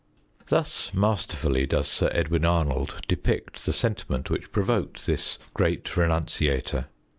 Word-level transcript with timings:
Thus 0.47 0.91
masterfully 0.95 1.67
does 1.67 1.87
Sir 1.87 2.09
Edwin 2.11 2.43
Arnold 2.43 3.01
depict 3.07 3.67
the 3.67 3.71
sentiment 3.71 4.31
which 4.31 4.51
provoked 4.51 5.05
this 5.05 5.37
Great 5.53 5.83
Renunciator. 5.95 6.87